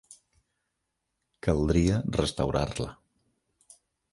[1.47, 2.89] Caldria restaurar-la.